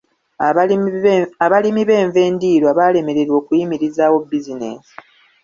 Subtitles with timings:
[1.45, 4.93] Abalimi b'enva endiirwa baalemererwa okuyimirizaawo bizinensi.